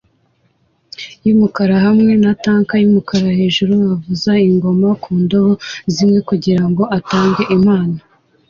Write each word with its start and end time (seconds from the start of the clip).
yumukara 1.25 1.75
hamwe 1.85 2.11
na 2.23 2.31
tank 2.43 2.69
yumukara 2.83 3.29
hejuru 3.39 3.73
avuza 3.93 4.31
ingoma 4.49 4.89
ku 5.03 5.11
ndobo 5.23 5.53
zimwe 5.93 6.19
kugirango 6.29 6.83
atange 6.97 7.43
impano 7.55 7.97